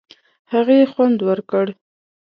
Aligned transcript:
هغې 0.53 0.79
خوند 0.91 1.17
ورکړ. 1.27 1.65